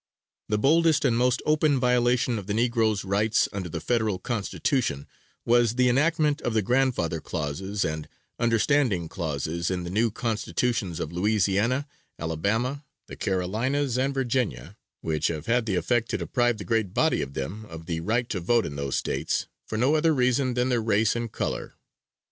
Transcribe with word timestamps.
The 0.49 0.57
boldest 0.57 1.05
and 1.05 1.15
most 1.15 1.43
open 1.45 1.79
violation 1.79 2.39
of 2.39 2.47
the 2.47 2.53
negro's 2.55 3.05
rights 3.05 3.47
under 3.53 3.69
the 3.69 3.79
Federal 3.79 4.17
Constitution, 4.17 5.05
was 5.45 5.75
the 5.75 5.89
enactment 5.89 6.41
of 6.41 6.55
the 6.55 6.63
grand 6.63 6.95
father 6.95 7.21
clauses, 7.21 7.85
and 7.85 8.09
understanding 8.39 9.07
clauses 9.07 9.69
in 9.69 9.83
the 9.83 9.91
new 9.91 10.09
Constitutions 10.09 10.99
of 10.99 11.11
Louisiana, 11.11 11.85
Alabama, 12.17 12.83
the 13.05 13.15
Carolinas, 13.15 13.95
and 13.95 14.11
Virginia, 14.11 14.75
which 15.01 15.27
have 15.27 15.45
had 15.45 15.67
the 15.67 15.75
effect 15.75 16.09
to 16.09 16.17
deprive 16.17 16.57
the 16.57 16.65
great 16.65 16.95
body 16.95 17.21
of 17.21 17.35
them 17.35 17.65
of 17.65 17.85
the 17.85 17.99
right 17.99 18.27
to 18.29 18.39
vote 18.39 18.65
in 18.65 18.75
those 18.75 18.95
States, 18.97 19.45
for 19.67 19.77
no 19.77 19.93
other 19.93 20.15
reason 20.15 20.55
than 20.55 20.69
their 20.69 20.81
race 20.81 21.15
and 21.15 21.31
color. 21.31 21.75